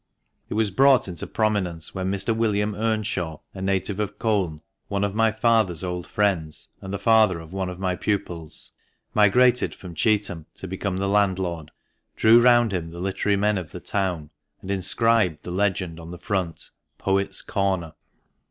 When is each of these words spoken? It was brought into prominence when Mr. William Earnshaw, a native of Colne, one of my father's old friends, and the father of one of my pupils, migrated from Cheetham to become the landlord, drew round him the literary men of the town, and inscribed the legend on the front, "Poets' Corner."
It 0.49 0.55
was 0.55 0.71
brought 0.71 1.07
into 1.07 1.27
prominence 1.27 1.93
when 1.93 2.09
Mr. 2.11 2.35
William 2.35 2.73
Earnshaw, 2.73 3.37
a 3.53 3.61
native 3.61 3.99
of 3.99 4.17
Colne, 4.17 4.63
one 4.87 5.03
of 5.03 5.13
my 5.13 5.31
father's 5.31 5.83
old 5.83 6.07
friends, 6.07 6.69
and 6.81 6.91
the 6.91 6.97
father 6.97 7.39
of 7.39 7.53
one 7.53 7.69
of 7.69 7.77
my 7.77 7.95
pupils, 7.95 8.71
migrated 9.13 9.75
from 9.75 9.93
Cheetham 9.93 10.47
to 10.55 10.67
become 10.67 10.97
the 10.97 11.07
landlord, 11.07 11.69
drew 12.15 12.41
round 12.41 12.73
him 12.73 12.89
the 12.89 12.99
literary 12.99 13.37
men 13.37 13.59
of 13.59 13.69
the 13.71 13.79
town, 13.79 14.31
and 14.63 14.71
inscribed 14.71 15.43
the 15.43 15.51
legend 15.51 15.99
on 15.99 16.09
the 16.09 16.17
front, 16.17 16.71
"Poets' 16.97 17.43
Corner." 17.43 17.93